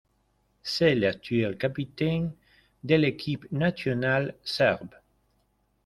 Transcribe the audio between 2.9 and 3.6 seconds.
l'équipe